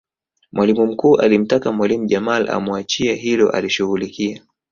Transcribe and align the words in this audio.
Mwalimu 0.51 0.87
mkuu 0.87 1.17
alimtaka 1.21 1.71
mwalimu 1.71 2.05
Jamal 2.05 2.49
amuachie 2.49 3.15
hilo 3.15 3.49
alishughulikie 3.51 4.43